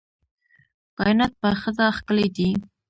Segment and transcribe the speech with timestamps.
[0.97, 2.49] کائنات په ښځه ښکلي دي